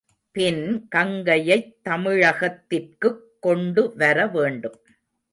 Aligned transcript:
பின் 0.31 0.87
கங்கையைத் 0.95 1.75
தமிழகத்திற்குக் 1.89 3.19
கொண்டு 3.39 3.95
வர 3.95 4.27
வேண்டும். 4.27 4.85